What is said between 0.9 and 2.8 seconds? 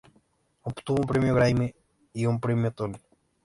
un premio Grammy y un premio